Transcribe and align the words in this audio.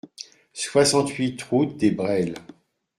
soixante-huit 0.51 1.39
route 1.43 1.77
des 1.77 1.91
Brels 1.91 2.33